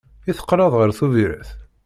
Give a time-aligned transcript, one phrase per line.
[0.29, 1.49] I teqqleḍ ɣer Tubiret?